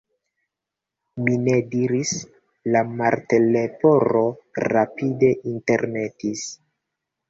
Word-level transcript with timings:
"Mi 1.27 1.35
ne 1.49 1.57
diris," 1.75 2.15
la 2.77 2.83
Martleporo 2.95 4.27
rapide 4.69 5.35
intermetis. 5.57 6.53